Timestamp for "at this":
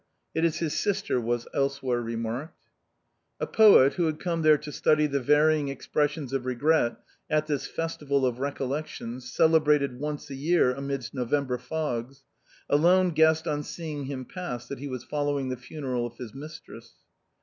7.29-7.67